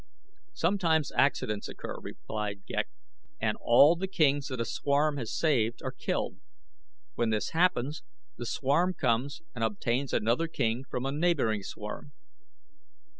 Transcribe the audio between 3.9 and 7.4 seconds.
the kings that a swarm has saved are killed. When